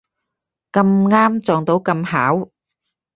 [0.71, 0.81] 咁
[1.11, 2.49] 啱撞到咁巧